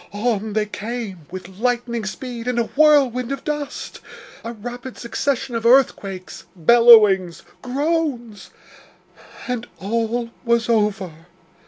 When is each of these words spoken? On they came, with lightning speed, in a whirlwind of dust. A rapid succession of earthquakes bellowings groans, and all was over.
On 0.13 0.53
they 0.53 0.65
came, 0.65 1.27
with 1.29 1.59
lightning 1.59 2.05
speed, 2.07 2.47
in 2.47 2.57
a 2.57 2.63
whirlwind 2.75 3.31
of 3.31 3.43
dust. 3.43 3.99
A 4.43 4.51
rapid 4.51 4.97
succession 4.97 5.53
of 5.53 5.63
earthquakes 5.63 6.45
bellowings 6.55 7.43
groans, 7.61 8.49
and 9.47 9.67
all 9.77 10.31
was 10.43 10.69
over. 10.69 11.27